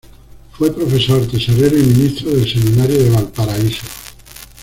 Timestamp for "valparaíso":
3.11-3.85